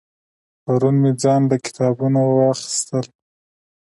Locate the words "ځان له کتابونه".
1.21-2.19